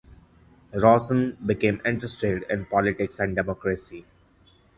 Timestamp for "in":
2.49-2.65